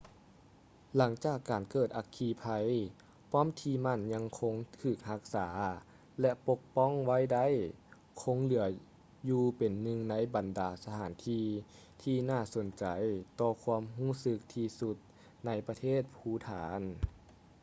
[0.95, 2.45] ຫຼັງຈາກການເກີດອັກຄີໄພ
[3.31, 5.47] ປ້ອມທີ່ໝັ້ນ ຍັງຄົງຖືກຮັກສາ
[6.21, 7.47] ແລະ ປົກປ້ອງໄວ້ໄດ້
[8.23, 8.65] ຄົງເຫຼືອ
[9.29, 11.45] ຢູ່ເປັນໜຶ່ງໃນບັນດາສະຖານທີ່
[12.03, 12.85] ທີ່ໜ້າສົນໃຈ
[13.39, 14.97] ຕໍ່ຄວາມຮູ້ສຶກທີ່ສຸດ
[15.45, 16.81] ໃນ ປະເທດພູຖານ